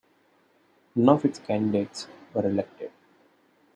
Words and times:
None 0.95 1.15
of 1.15 1.25
its 1.25 1.37
candidates 1.37 2.07
were 2.33 2.43
elected. 2.47 2.91